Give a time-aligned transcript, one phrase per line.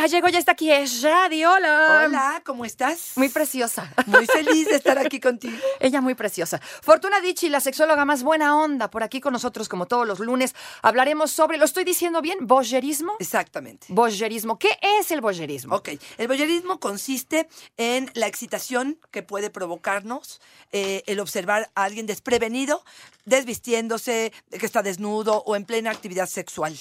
[0.00, 1.52] Ya llegó, ya está aquí, es Radio.
[1.52, 2.04] Hola.
[2.06, 3.12] Hola, ¿cómo estás?
[3.16, 3.92] Muy preciosa.
[4.06, 5.58] Muy feliz de estar aquí contigo.
[5.78, 6.58] Ella muy preciosa.
[6.58, 10.54] Fortuna Dichi, la sexóloga más buena onda, por aquí con nosotros como todos los lunes.
[10.80, 12.46] Hablaremos sobre, ¿lo estoy diciendo bien?
[12.46, 13.12] ¿Boyerismo?
[13.18, 13.88] Exactamente.
[13.90, 14.58] Boyerismo.
[14.58, 15.76] ¿Qué es el boyerismo?
[15.76, 20.40] Ok, el voyerismo consiste en la excitación que puede provocarnos
[20.72, 22.82] eh, el observar a alguien desprevenido,
[23.26, 26.74] desvistiéndose, que está desnudo o en plena actividad sexual.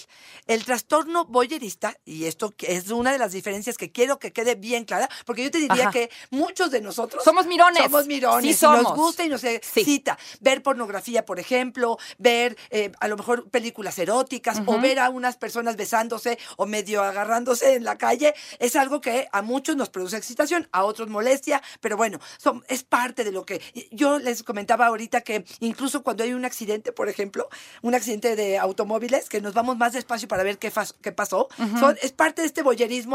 [0.48, 4.86] El trastorno boyerista, y esto es una de las diferencias que quiero que quede bien
[4.86, 5.92] clara, porque yo te diría Ajá.
[5.92, 7.84] que muchos de nosotros Somos mirones.
[7.84, 8.44] Somos mirones.
[8.44, 8.84] Sí y somos.
[8.84, 13.98] nos gusta y nos excita ver pornografía, por ejemplo, ver eh, a lo mejor películas
[14.00, 18.34] eróticas o ver a unas personas besándose o medio agarrándose en la calle.
[18.60, 22.84] Es algo que a muchos nos produce excitación, a otros molestia, pero bueno, son, es
[22.84, 27.10] parte de lo que yo les comentaba ahorita que incluso cuando hay un accidente, por
[27.10, 27.50] ejemplo,
[27.82, 31.98] un accidente de automóviles, que nos vamos más despacio para ver qué, qué pasó, son,
[32.02, 32.62] es parte de este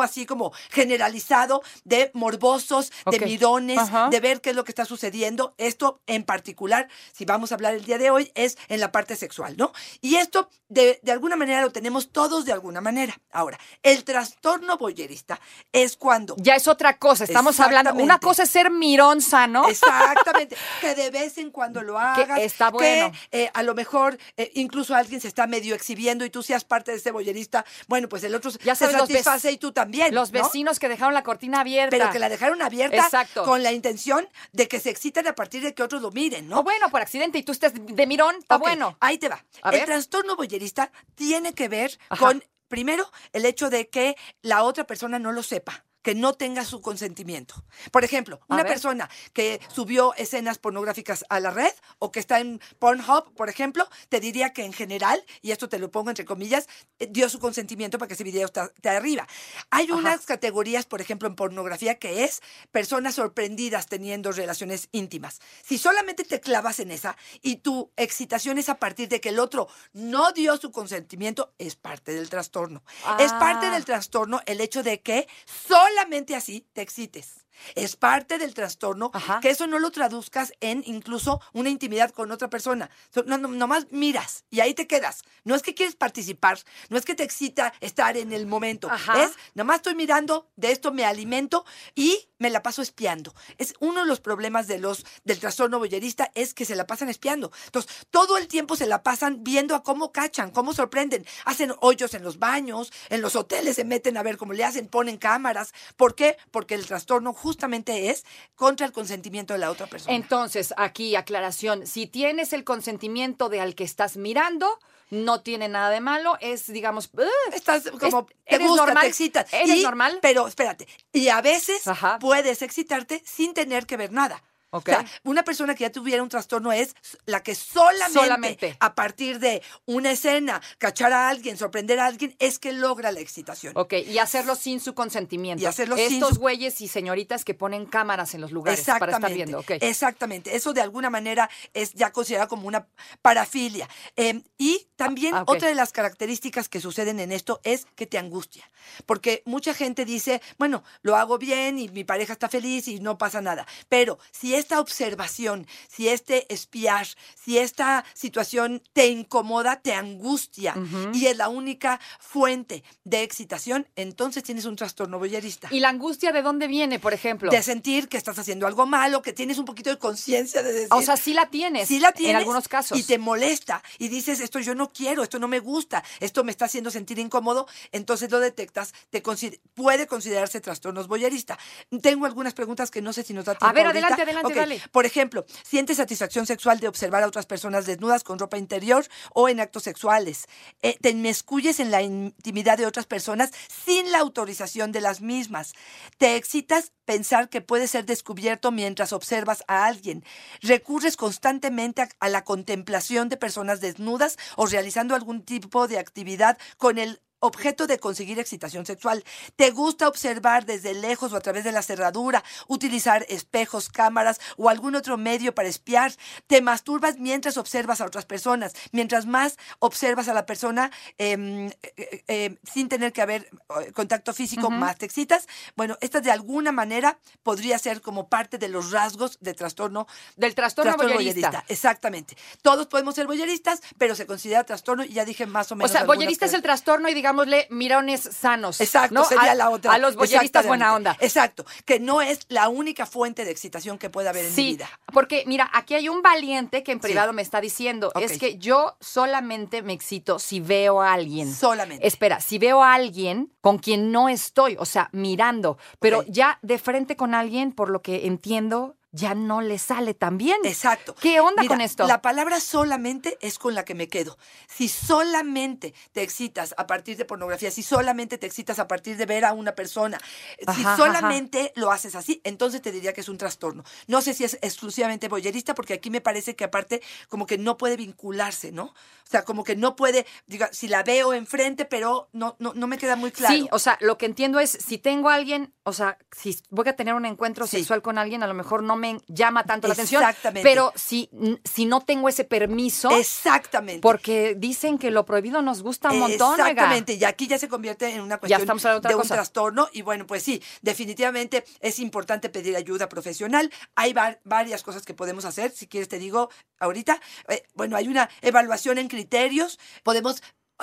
[0.02, 4.08] así como generalizado de morbosos, de mirones, Ajá.
[4.10, 5.54] de ver qué es lo que está sucediendo.
[5.58, 9.16] Esto en particular, si vamos a hablar el día de hoy, es en la parte
[9.16, 9.72] sexual, ¿no?
[10.00, 13.18] Y esto de, de alguna manera lo tenemos todos de alguna manera.
[13.30, 15.40] Ahora, el trastorno boyerista
[15.72, 16.36] es cuando...
[16.38, 17.94] Ya es otra cosa, estamos hablando.
[17.94, 19.68] Una cosa es ser mirón sano.
[19.68, 22.40] Exactamente, que de vez en cuando lo hagas.
[22.40, 23.12] está bueno.
[23.30, 26.64] Que eh, a lo mejor eh, incluso alguien se está medio exhibiendo y tú seas
[26.64, 27.64] parte de ese boyerista.
[27.88, 30.14] Bueno, pues el otro Ya se satisface y tú también.
[30.14, 30.42] Los ¿no?
[30.42, 31.90] vecinos que dejaron la cortina abierta.
[31.90, 33.44] Pero que la dejaron abierta Exacto.
[33.44, 36.60] con la intención de que se exciten a partir de que otros lo miren, ¿no?
[36.60, 38.96] O bueno, por accidente y tú estés de mirón, está bueno.
[39.00, 39.44] Ahí te va.
[39.62, 39.84] A el ver.
[39.84, 42.24] trastorno boyerista tiene que ver Ajá.
[42.24, 46.64] con, primero, el hecho de que la otra persona no lo sepa que no tenga
[46.64, 47.64] su consentimiento.
[47.90, 48.72] Por ejemplo, A una ver.
[48.72, 53.88] persona que subió escenas pornográficas a la red o que está en Pornhub, por ejemplo,
[54.10, 56.68] te diría que en general, y esto te lo pongo entre comillas,
[57.00, 59.26] eh, dio su consentimiento para que ese video esté arriba.
[59.70, 59.94] Hay Ajá.
[59.96, 65.40] unas categorías, por ejemplo, en pornografía que es personas sorprendidas teniendo relaciones íntimas.
[65.64, 69.38] Si solamente te clavas en esa y tu excitación es a partir de que el
[69.38, 72.82] otro no dio su consentimiento, es parte del trastorno.
[73.18, 73.70] Es parte Ah.
[73.72, 75.26] del trastorno el hecho de que
[75.68, 77.44] solamente así te excites.
[77.76, 79.38] Es parte del trastorno Ajá.
[79.40, 82.90] que eso no lo traduzcas en incluso una intimidad con otra persona.
[83.12, 85.22] So- No, no, nomás miras y ahí te quedas.
[85.44, 88.90] No es que quieres participar, no es que te excita estar en el momento.
[88.90, 89.22] Ajá.
[89.22, 93.32] Es, nomás estoy mirando, de esto me alimento y me la paso espiando.
[93.56, 97.08] Es uno de los problemas de los, del trastorno boyerista es que se la pasan
[97.08, 97.52] espiando.
[97.66, 101.24] Entonces, todo el tiempo se la pasan viendo a cómo cachan, cómo sorprenden.
[101.44, 104.88] Hacen hoyos en los baños, en los hoteles se meten a ver cómo le hacen,
[104.88, 105.72] ponen cámaras.
[105.96, 106.36] ¿Por qué?
[106.50, 108.24] Porque el trastorno justamente es
[108.54, 110.14] contra el consentimiento de la otra persona.
[110.16, 114.78] Entonces, aquí aclaración, si tienes el consentimiento de al que estás mirando,
[115.10, 117.10] no tiene nada de malo, es digamos.
[117.52, 119.02] Estás como, Es- te ¿eres gusta, normal?
[119.02, 119.46] te excita.
[119.52, 120.18] ¿Eres Y- normal?
[120.22, 122.18] Pero espérate, y a veces Ajá.
[122.18, 124.42] puedes excitarte sin tener que ver nada.
[124.78, 126.94] O sea, una persona que ya tuviera un trastorno es
[127.26, 128.76] la que solamente, Solamente.
[128.80, 133.20] a partir de una escena, cachar a alguien, sorprender a alguien, es que logra la
[133.20, 133.72] excitación.
[133.76, 135.62] Ok, y hacerlo sin su consentimiento.
[135.62, 139.12] Y hacerlo sin Estos su- güeyes y señoritas que ponen cámaras en los lugares para
[139.12, 139.58] estar viendo.
[139.60, 139.72] ok.
[139.80, 140.56] Exactamente.
[140.56, 142.86] Eso de alguna manera es ya considerado como una
[143.22, 143.88] parafilia.
[144.16, 148.18] Eh, y también Ah, otra de las características que suceden en esto es que te
[148.18, 148.68] angustia.
[149.06, 153.16] Porque mucha gente dice, bueno, lo hago bien y mi pareja está feliz y no
[153.18, 153.66] pasa nada.
[153.88, 160.74] Pero si esta observación, si este espiar, si esta situación te incomoda, te angustia
[161.12, 165.68] y es la única fuente de excitación, entonces tienes un trastorno boyerista.
[165.70, 167.50] ¿Y la angustia de dónde viene, por ejemplo?
[167.50, 170.88] de sentir que estás haciendo algo malo, que tienes un poquito de conciencia de decir.
[170.92, 171.88] o sea, sí la tienes.
[171.88, 172.30] sí la tienes.
[172.30, 172.98] En algunos casos.
[172.98, 173.82] Y te molesta.
[173.98, 177.18] Y dices, esto yo no quiero, esto no me gusta, esto me está haciendo sentir
[177.18, 177.66] incómodo.
[177.92, 181.58] Entonces lo detectas, te consider- puede considerarse trastornos boyerista.
[182.00, 183.74] Tengo algunas preguntas que no sé si nos da tiempo.
[183.74, 184.06] ver, ahorita.
[184.06, 184.43] adelante, adelante,
[184.92, 189.48] Por ejemplo, ¿sientes satisfacción sexual de observar a otras personas desnudas con ropa interior o
[189.48, 190.46] en actos sexuales?
[190.82, 195.72] Eh, ¿Te inmiscuyes en la intimidad de otras personas sin la autorización de las mismas?
[196.18, 200.24] ¿Te excitas pensar que puede ser descubierto mientras observas a alguien?
[200.60, 206.58] ¿Recurres constantemente a, a la contemplación de personas desnudas o realizando algún tipo de actividad
[206.78, 209.24] con el objeto de conseguir excitación sexual.
[209.56, 214.68] Te gusta observar desde lejos o a través de la cerradura, utilizar espejos, cámaras o
[214.68, 216.12] algún otro medio para espiar.
[216.46, 218.72] Te masturbas mientras observas a otras personas.
[218.92, 223.50] Mientras más observas a la persona em, eh, eh, sin tener que haber
[223.92, 225.46] contacto físico, más te excitas.
[225.76, 230.06] Bueno, esta de alguna manera podría ser como parte de los rasgos de trastorno.
[230.36, 231.64] Del trastorno, boyerista.
[231.68, 232.36] Exactamente.
[232.62, 235.90] Todos podemos ser boyeristas, pero se considera trastorno y ya dije más o menos.
[235.90, 238.80] O sea, boyerista es el trastorno y digámosle mirones sanos.
[238.80, 239.24] Exacto, ¿no?
[239.24, 239.92] sería a, la otra.
[239.92, 241.16] A los boyeristas buena onda.
[241.20, 244.72] Exacto, que no es la única fuente de excitación que puede haber en sí, mi
[244.72, 244.88] vida.
[245.12, 247.08] porque mira, aquí hay un valiente que en Sí.
[247.08, 251.52] privado me está diciendo, es que yo solamente me excito si veo a alguien.
[251.52, 252.06] Solamente.
[252.06, 256.78] Espera, si veo a alguien con quien no estoy, o sea, mirando, pero ya de
[256.78, 260.56] frente con alguien, por lo que entiendo, ya no le sale tan bien.
[260.64, 261.14] Exacto.
[261.14, 262.04] ¿Qué onda Mira, con esto?
[262.06, 264.36] La palabra solamente es con la que me quedo.
[264.68, 269.24] Si solamente te excitas a partir de pornografía, si solamente te excitas a partir de
[269.26, 270.18] ver a una persona,
[270.66, 270.96] Ajá, si ajá.
[270.96, 273.84] solamente lo haces así, entonces te diría que es un trastorno.
[274.08, 277.76] No sé si es exclusivamente boyerista, porque aquí me parece que aparte como que no
[277.76, 278.86] puede vincularse, ¿no?
[278.86, 282.86] O sea, como que no puede, diga, si la veo enfrente, pero no, no, no
[282.88, 283.54] me queda muy claro.
[283.54, 286.88] Sí, o sea, lo que entiendo es, si tengo a alguien, o sea, si voy
[286.88, 287.78] a tener un encuentro Sí.
[287.78, 290.22] sexual con alguien, a lo mejor no me llama tanto la atención.
[290.22, 290.68] Exactamente.
[290.68, 291.30] Pero si,
[291.64, 294.00] si no tengo ese permiso, Exactamente.
[294.00, 296.70] porque dicen que lo prohibido nos gusta un montón, oiga.
[296.70, 299.34] Exactamente, y aquí ya se convierte en una cuestión de un cosa.
[299.34, 303.70] trastorno y bueno, pues sí, definitivamente es importante pedir ayuda profesional.
[303.94, 307.20] Hay va- varias cosas que podemos hacer, si quieres te digo ahorita.
[307.48, 310.42] Eh, bueno, hay una evaluación en criterios, podemos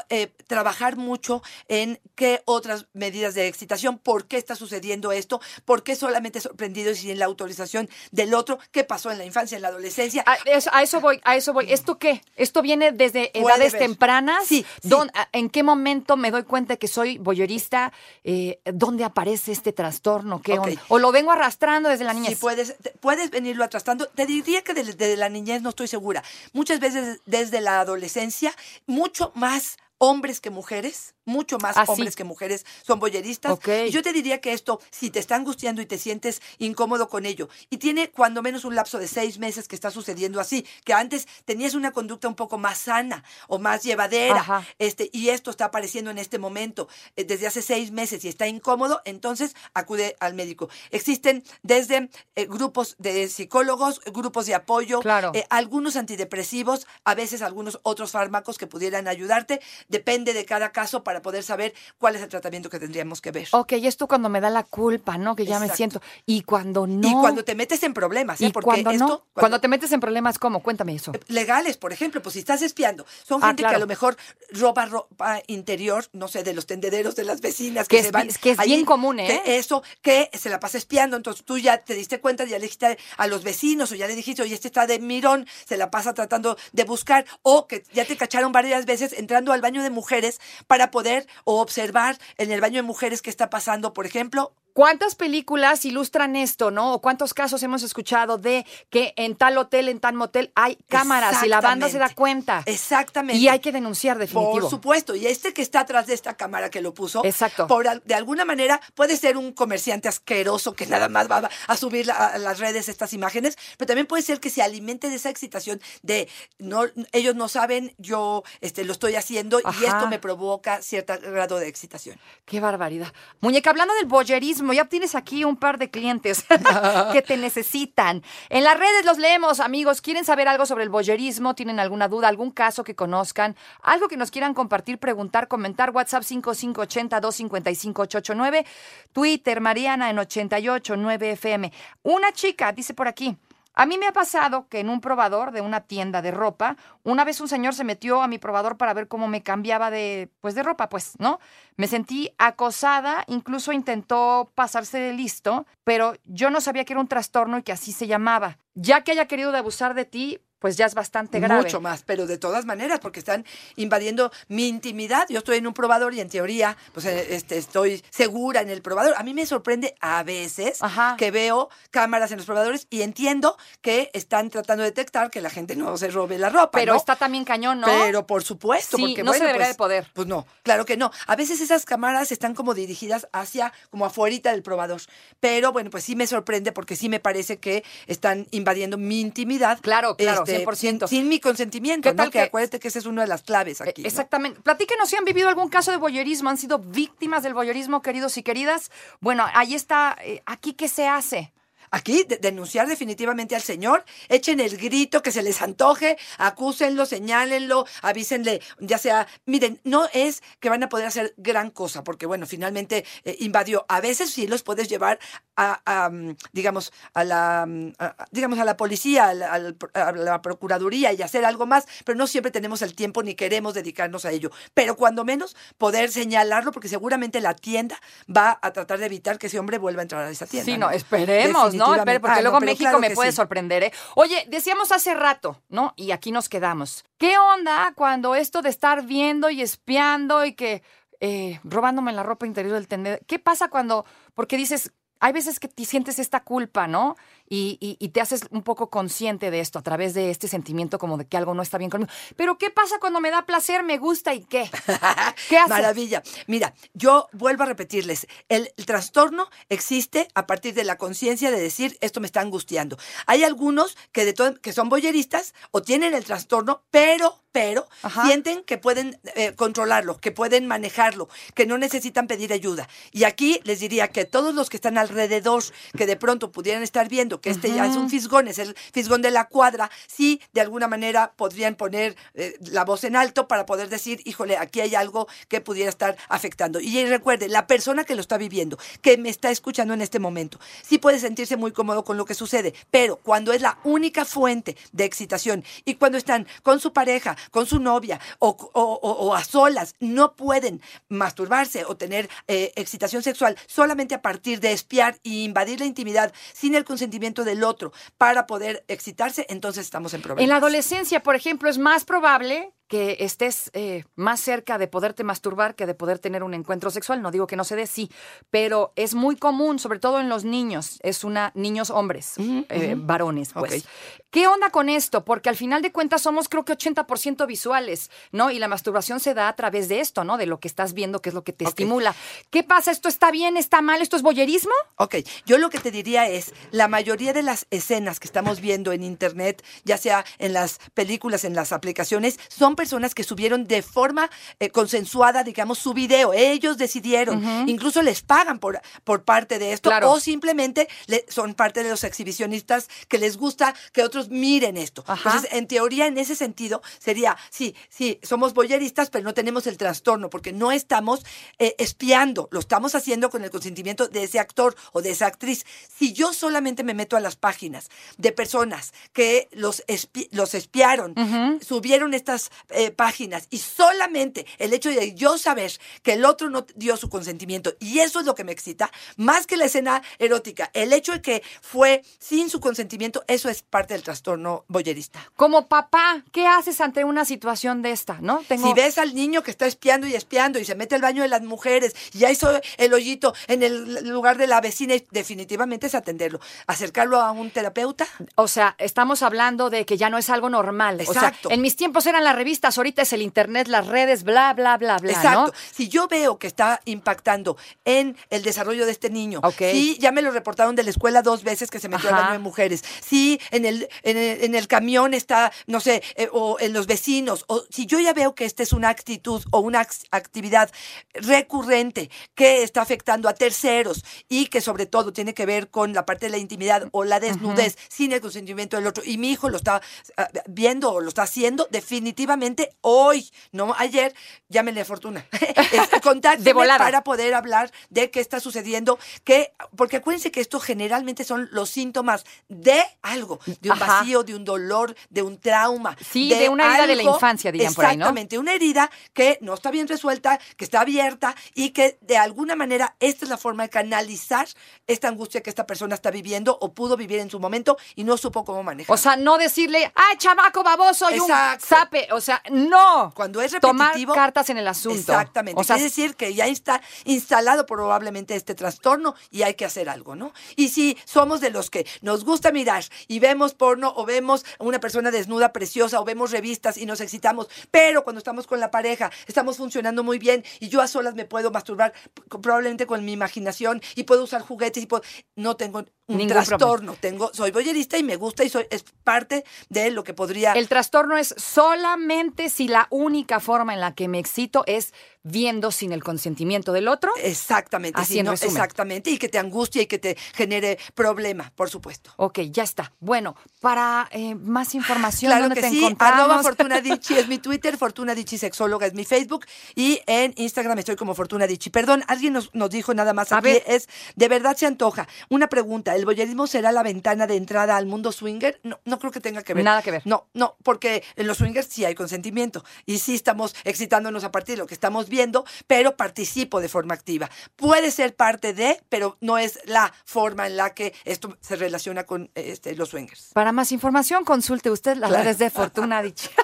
[0.09, 5.83] eh, trabajar mucho en qué otras medidas de excitación, por qué está sucediendo esto, por
[5.83, 9.61] qué solamente sorprendido y sin la autorización del otro, qué pasó en la infancia, en
[9.63, 10.23] la adolescencia.
[10.25, 11.71] A eso, a eso voy, a eso voy.
[11.71, 12.21] ¿Esto qué?
[12.35, 13.81] ¿Esto viene desde edades ver.
[13.81, 14.45] tempranas?
[14.47, 14.89] Sí, sí.
[14.89, 17.91] ¿Dón- a- ¿En qué momento me doy cuenta que soy boyerista?
[18.23, 20.41] Eh, ¿Dónde aparece este trastorno?
[20.41, 20.67] ¿Qué Ok.
[20.67, 20.81] onda?
[20.88, 22.29] ¿O lo vengo arrastrando desde la niñez?
[22.29, 24.07] Si puedes, puedes venirlo atrastando.
[24.07, 26.23] Te diría que desde, desde la niñez no estoy segura.
[26.53, 28.53] Muchas veces desde la adolescencia,
[28.85, 31.92] mucho más hombres que mujeres, mucho más Ah, sí.
[31.92, 33.59] hombres que mujeres son boyeristas.
[33.86, 37.27] Y yo te diría que esto, si te está angustiando y te sientes incómodo con
[37.27, 40.94] ello, y tiene cuando menos un lapso de seis meses que está sucediendo así, que
[40.94, 44.65] antes tenías una conducta un poco más sana o más llevadera, Ajá.
[44.80, 48.48] este, y esto está apareciendo en este momento eh, desde hace seis meses y está
[48.48, 50.68] incómodo, entonces acude al médico.
[50.89, 55.31] Existen desde eh, grupos de psicólogos, grupos de apoyo, Claro.
[55.36, 59.62] eh, algunos antidepresivos, a veces algunos otros fármacos que pudieran ayudarte.
[59.91, 63.47] Depende de cada caso para poder saber cuál es el tratamiento que tendríamos que ver.
[63.51, 65.35] Ok, y esto cuando me da la culpa, ¿no?
[65.35, 66.01] Que ya me siento.
[66.25, 67.07] Y cuando no.
[67.07, 68.47] Y cuando te metes en problemas, ¿eh?
[68.47, 69.23] Y porque cuando esto, no.
[69.33, 70.63] Cuando, te metes en problemas, ¿cómo?
[70.63, 71.11] Cuéntame eso.
[71.27, 74.15] legales, por ejemplo, pues si estás espiando, son Ah, gente que a lo mejor
[74.51, 78.13] roba ropa interior, no sé, de los tendederos de las vecinas que, Que se es
[78.13, 79.41] van que es allí, bien común, ¿eh?
[79.43, 82.63] Que eso, que se la pasa espiando, entonces tú ya te diste cuenta, ya le
[82.63, 85.91] dijiste a los vecinos o ya le dijiste, oye, este está de mirón, se la
[85.91, 90.39] pasa tratando de buscar, o que ya te cacharon varias veces entrando al de mujeres
[90.68, 95.15] para poder o observar en el baño de mujeres qué está pasando, por ejemplo, ¿Cuántas
[95.15, 96.94] películas ilustran esto, no?
[96.94, 101.44] ¿O cuántos casos hemos escuchado de que en tal hotel, en tal motel hay cámaras
[101.44, 102.63] y la banda se da cuenta?
[102.65, 103.39] Exactamente.
[103.41, 104.51] Y hay que denunciar definitivo.
[104.62, 107.68] Por supuesto, y este que está atrás de esta cámara que lo puso, Exacto.
[107.68, 112.06] por de alguna manera puede ser un comerciante asqueroso que nada más va a subir
[112.06, 115.29] la- a las redes estas imágenes, pero también puede ser que se alimente de esa
[115.29, 116.29] excitación de
[116.59, 121.57] no ellos no saben, yo este lo estoy haciendo y esto me provoca cierto grado
[121.57, 122.19] de excitación.
[122.45, 123.12] Qué barbaridad.
[123.41, 126.46] Muñeca, hablando del boyerismo, ya tienes aquí un par de clientes
[127.13, 128.24] que te necesitan.
[128.50, 130.02] En las redes los leemos, amigos.
[130.02, 131.56] ¿Quieren saber algo sobre el boyerismo?
[131.56, 133.56] ¿Tienen alguna duda, algún caso que conozcan?
[133.82, 135.91] Algo que nos quieran compartir, preguntar, comentar.
[135.91, 138.65] WhatsApp 5580-255-889.
[139.13, 141.72] Twitter, Mariana en 889 FM.
[142.03, 143.38] Una chica, dice por aquí.
[143.74, 147.24] A mí me ha pasado que en un probador de una tienda de ropa, una
[147.24, 150.56] vez un señor se metió a mi probador para ver cómo me cambiaba de, pues,
[150.56, 151.40] de ropa, pues, ¿no?
[151.78, 157.08] Me sentí acosada, incluso intentó pasarse de listo, pero yo no sabía que era un
[157.08, 158.58] trastorno y que así se llamaba.
[158.74, 161.63] Ya que haya querido abusar de ti, pues ya es bastante grave.
[161.63, 165.27] Mucho más, pero de todas maneras, porque están invadiendo mi intimidad.
[165.27, 168.84] Yo estoy en un probador y en teoría, pues eh, este, estoy segura en el
[168.84, 169.15] probador.
[169.18, 171.15] A mí me sorprende a veces Ajá.
[171.18, 175.50] que veo cámaras en los probadores y entiendo que están tratando de detectar que la
[175.50, 176.72] gente no se robe la ropa.
[176.74, 177.00] Pero ¿no?
[177.00, 177.88] está también cañón, ¿no?
[177.88, 180.08] Pero por supuesto, Sí, porque no se debería pues, de poder.
[180.13, 181.12] Pues no, claro que no.
[181.25, 185.01] A veces esas cámaras están como dirigidas hacia, como afuerita del probador.
[185.39, 189.80] Pero bueno, pues sí me sorprende porque sí me parece que están invadiendo mi intimidad.
[189.82, 191.08] Claro, claro, este, 100%.
[191.08, 192.24] Sin, sin mi consentimiento, ¿Qué ¿no?
[192.24, 194.01] tal Que que- acuérdate que esa es una de las claves aquí.
[194.01, 194.08] Eh, ¿no?
[194.08, 194.62] Exactamente.
[194.62, 198.43] Platíquenos si han vivido algún caso de voyerismo, han sido víctimas del voyerismo, queridos y
[198.43, 198.91] queridas.
[199.20, 201.53] Bueno, ahí está, eh, aquí qué se hace.
[201.93, 207.86] Aquí, de- denunciar definitivamente al señor, echen el grito que se les antoje, acúsenlo, señálenlo,
[208.01, 212.46] avísenle, ya sea, miren, no es que van a poder hacer gran cosa, porque bueno,
[212.48, 213.86] finalmente eh, invadió.
[213.89, 215.20] A veces sí los puedes llevar
[215.63, 221.13] a, a, mm, digamos, a la, mm, a- digamos, a la policía, a la procuraduría
[221.13, 224.50] y hacer algo más, pero no siempre tenemos el tiempo ni queremos dedicarnos a ello.
[224.74, 229.48] Pero cuando menos poder señalarlo, porque seguramente la tienda va a tratar de evitar que
[229.48, 230.65] ese hombre vuelva a entrar a esa tienda.
[230.72, 231.86] Sí, no, esperemos, ¿no?
[231.86, 233.36] Porque Ah, luego México claro me puede sí.
[233.36, 233.94] sorprender, ¿eh?
[234.15, 235.94] Oye, decíamos hace rato, ¿no?
[235.96, 237.03] Y aquí nos quedamos.
[237.18, 240.82] ¿Qué onda cuando esto de estar viendo y espiando y que
[241.20, 243.24] eh, robándome la ropa interior del tendedero?
[243.27, 244.91] ¿Qué pasa cuando, porque dices,
[245.22, 247.16] hay veces que te sientes esta culpa, ¿no?
[247.48, 251.00] Y, y- y te haces un poco consciente de esto a través de este sentimiento
[251.00, 252.12] como de que algo no está bien conmigo.
[252.36, 254.70] Pero ¿qué pasa cuando me da placer, me gusta y qué?
[255.50, 255.70] ¿Qué haces?
[255.70, 256.24] Maravilla.
[256.48, 261.60] Mira, yo vuelvo a repetirles, el, el trastorno existe a partir de la conciencia de
[261.62, 262.98] decir esto me está angustiando.
[263.28, 268.25] Hay algunos que de todo, que son boyeristas o tienen el trastorno, pero, pero Ajá.
[268.25, 272.88] sienten que pueden eh, controlarlo, que pueden manejarlo, que no necesitan pedir ayuda.
[273.12, 275.63] Y aquí les diría que todos los que están alrededor,
[275.98, 279.22] que de pronto pudieran estar viendo que este ya es un fisgón, es el fisgón
[279.22, 283.65] de la cuadra, sí, de alguna manera podrían poner eh, la voz en alto para
[283.65, 286.79] poder decir, híjole, aquí hay algo que pudiera estar afectando.
[286.79, 290.60] Y recuerde, la persona que lo está viviendo, que me está escuchando en este momento,
[290.84, 294.77] sí puede sentirse muy cómodo con lo que sucede, pero cuando es la única fuente
[294.91, 299.43] de excitación y cuando están con su pareja, con su novia o, o- o- a
[299.43, 305.43] solas, no pueden masturbarse o tener eh, excitación sexual solamente a partir de espiar y
[305.43, 310.43] invadir la intimidad sin el consentimiento del otro para poder excitarse, entonces estamos en problemas.
[310.43, 315.24] En la adolescencia, por ejemplo, es más probable que estés eh, más cerca de poderte
[315.24, 317.21] masturbar que de poder tener un encuentro sexual.
[317.21, 318.12] No digo que no se dé, sí,
[318.50, 321.00] pero es muy común, sobre todo en los niños.
[321.01, 323.86] Es una niños hombres, eh, varones, pues.
[324.29, 325.24] ¿Qué onda con esto?
[325.24, 328.51] Porque al final de cuentas somos creo que 80% visuales, ¿no?
[328.51, 330.38] Y la masturbación se da a través de esto, ¿no?
[330.38, 332.13] De lo que estás viendo, que es lo que te estimula.
[332.50, 332.91] ¿Qué pasa?
[332.91, 333.55] ¿Esto está bien?
[333.55, 334.01] ¿Está mal?
[334.01, 334.74] ¿Esto es boyerismo?
[334.98, 338.91] Ok, yo lo que te diría es, la mayoría de las escenas que estamos viendo
[338.91, 343.83] en Internet, ya sea en las películas, en las aplicaciones, son personas que subieron de
[343.83, 346.33] forma eh, consensuada, digamos, su video.
[346.33, 347.38] Ellos decidieron,
[347.69, 350.11] incluso les pagan por, por parte de esto, Claro.
[350.11, 355.03] o simplemente le- son parte de los exhibicionistas que les gusta que otros miren esto.
[355.05, 355.29] Ajá.
[355.29, 359.77] Entonces, en teoría, en ese sentido, sería, sí, sí, somos boyeristas, pero no tenemos el
[359.77, 361.23] trastorno, porque no estamos
[361.59, 365.65] eh, espiando, lo estamos haciendo con el consentimiento de ese actor o de esa actriz.
[365.95, 371.13] Si yo solamente me meto a las páginas de personas que los, espi- los espiaron,
[371.61, 375.72] subieron estas eh, páginas y solamente el hecho de yo saber
[376.04, 379.48] que el otro no dio su consentimiento y eso es lo que me excita, más
[379.48, 383.94] que la escena erótica, el hecho de que fue sin su consentimiento, eso es parte
[383.94, 385.32] del trastorno boyerista.
[385.36, 388.20] Como papá, ¿qué haces ante una situación de esta?
[388.22, 388.44] ¿No?
[388.48, 388.68] Tengo...
[388.68, 391.30] Si ves al niño que está espiando y espiando y se mete al baño de
[391.30, 395.96] las mujeres y ya hizo el hoyito en el lugar de la vecina, definitivamente es
[395.96, 396.40] atenderlo.
[396.68, 398.08] Acercarlo a un terapeuta.
[398.36, 401.00] O sea, estamos hablando de que ya no es algo normal.
[401.00, 401.50] O Exacto.
[401.50, 404.77] sea, en mis tiempos eran las revistas, ahorita es el internet, las redes, bla, bla,
[404.77, 405.46] bla, bla, Exacto.
[405.48, 405.53] ¿no?
[405.72, 407.55] Si yo veo que está impactando
[407.86, 409.62] en el desarrollo de este niño, Ok.
[409.72, 412.24] sí, ya me lo reportaron de la escuela dos veces que se metió al Ajá.
[412.24, 416.27] baño de mujeres, sí, en el, en el, en el camión está, no sé, eh,
[416.34, 419.60] o en los vecinos, o si yo ya veo que esta es una actitud o
[419.62, 420.70] una ac- actividad
[421.13, 426.05] recurrente que está afectando a terceros y que sobre todo tiene que ver con la
[426.05, 429.48] parte de la intimidad o la desnudez sin el consentimiento del otro, y mi hijo
[429.50, 429.81] lo está
[430.17, 432.40] ah, viendo o lo está haciendo, definitivamente
[432.81, 434.13] hoy, no ayer,
[434.50, 435.25] llámenle a Fortuna.
[435.71, 436.79] Es- contáctenme De volada.
[436.83, 441.69] para poder hablar de qué está sucediendo, que, porque acuérdense que esto generalmente son los
[441.69, 444.00] síntomas de algo, de un Ajá.
[444.00, 445.95] vacío, de un dolor, de un trauma.
[446.12, 448.05] Sí, de una herida de la infancia, dirían por ahí, ¿no?
[448.05, 452.55] Exactamente, una herida que no está bien resuelta, que está abierta y que de alguna
[452.55, 454.48] manera esta es la forma de canalizar
[454.88, 458.17] esta angustia que esta persona está viviendo o pudo vivir en su momento y no
[458.17, 458.93] supo cómo manejar.
[458.93, 461.65] O sea, no decirle, ay, chamaco baboso y un Exacto.
[461.67, 462.07] zape.
[462.12, 463.11] O sea, sea, no.
[463.15, 464.13] Cuando es Tomar repetitivo.
[464.13, 465.00] cartas en el asunto.
[465.00, 465.59] Exactamente.
[465.59, 469.89] O sea, Quiere decir que ya está instalado probablemente este trastorno y hay que hacer
[469.89, 470.33] algo, ¿no?
[470.55, 474.79] Y si somos de los que nos gusta mirar y vemos porno o vemos una
[474.79, 479.11] persona desnuda preciosa o vemos revistas y nos excitamos, pero cuando estamos con la pareja
[479.27, 481.93] estamos funcionando muy bien y yo a solas me puedo masturbar
[482.41, 485.03] probablemente con mi imaginación y puedo usar juguetes y puedo,
[485.35, 489.45] no tengo un Ningún trastorno, tengo soy boyerista y me gusta y soy es parte
[489.69, 494.08] de lo que podría El trastorno es solamente si la única forma en la que
[494.08, 497.12] me excito es viendo sin el consentimiento del otro.
[497.22, 502.12] Exactamente, Así no, exactamente, y que te angustie y que te genere problema, por supuesto.
[502.18, 502.94] Ok, ya está.
[503.00, 506.20] Bueno, para eh, más información, Claro ¿dónde que te sí, encontramos?
[506.22, 510.80] arroba Fortuna Dicci es mi Twitter, Fortuna Dicci Sexóloga es mi Facebook y en Instagram
[510.80, 511.70] estoy como Fortuna Dicci.
[511.70, 513.63] Perdón, alguien nos, nos dijo nada más A aquí, ver.
[513.68, 515.08] es, de verdad se antoja.
[515.30, 518.60] Una pregunta, ¿el boyerismo será la ventana de entrada al mundo swinger?
[518.63, 519.63] No, no creo que tenga que ver.
[519.63, 520.01] Nada que ver.
[520.06, 524.56] No, no, porque en los swingers sí hay consentimiento y sí estamos excitándonos a partir
[524.56, 527.30] de lo que estamos viendo, pero participo de forma activa.
[527.56, 532.06] Puede ser parte de, pero no es la forma en la que esto se relaciona
[532.06, 533.30] con este, los swingers.
[533.34, 535.24] Para más información, consulte usted las Claro.
[535.25, 536.30] redes de Fortuna Dicci.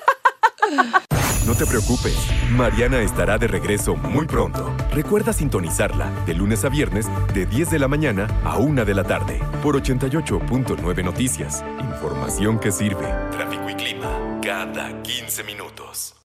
[1.46, 2.14] No te preocupes,
[2.50, 4.76] Mariana estará de regreso muy pronto.
[4.92, 9.06] Recuerda sintonizarla de lunes a viernes de 10 de la mañana a 1 de la
[9.06, 11.64] tarde por 88.9 Noticias.
[11.80, 13.06] Información que sirve.
[13.32, 16.18] Tráfico y clima cada 15 minutos.